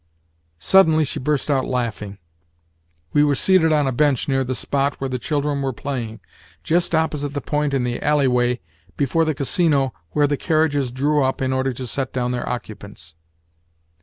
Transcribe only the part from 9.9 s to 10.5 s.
where the